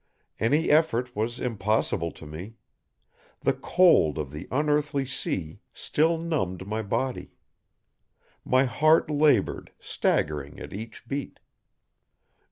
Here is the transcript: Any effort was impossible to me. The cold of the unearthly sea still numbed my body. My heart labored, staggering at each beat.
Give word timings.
Any 0.39 0.71
effort 0.71 1.15
was 1.15 1.39
impossible 1.39 2.11
to 2.13 2.25
me. 2.25 2.55
The 3.41 3.53
cold 3.53 4.17
of 4.17 4.31
the 4.31 4.47
unearthly 4.49 5.05
sea 5.05 5.59
still 5.75 6.17
numbed 6.17 6.65
my 6.65 6.81
body. 6.81 7.35
My 8.43 8.63
heart 8.63 9.11
labored, 9.11 9.71
staggering 9.79 10.59
at 10.59 10.73
each 10.73 11.07
beat. 11.07 11.37